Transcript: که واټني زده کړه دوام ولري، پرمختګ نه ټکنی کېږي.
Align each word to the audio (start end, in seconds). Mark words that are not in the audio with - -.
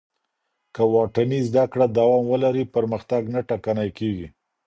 که 0.75 0.81
واټني 0.93 1.39
زده 1.49 1.63
کړه 1.71 1.85
دوام 1.97 2.23
ولري، 2.33 2.63
پرمختګ 2.75 3.21
نه 3.33 3.41
ټکنی 3.49 3.89
کېږي. 3.97 4.27